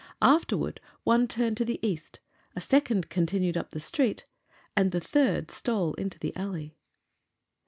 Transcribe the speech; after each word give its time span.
Afterward 0.23 0.79
one 1.03 1.27
turned 1.27 1.57
to 1.57 1.65
the 1.65 1.79
east, 1.87 2.21
a 2.55 2.59
second 2.59 3.07
continued 3.11 3.55
up 3.55 3.69
the 3.69 3.79
street, 3.79 4.25
and 4.75 4.91
the 4.91 4.99
third 4.99 5.51
stole 5.51 5.93
into 5.93 6.17
the 6.17 6.35
alley. 6.35 6.75